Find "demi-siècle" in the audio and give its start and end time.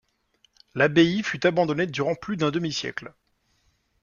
2.49-3.13